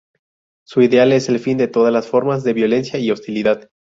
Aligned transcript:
Su 0.65 0.81
ideal 0.81 1.11
es 1.11 1.29
el 1.29 1.37
fin 1.37 1.59
de 1.59 1.67
todas 1.67 1.93
las 1.93 2.07
formas 2.07 2.43
de 2.43 2.53
violencia 2.53 2.97
y 2.97 3.11
hostilidad. 3.11 3.69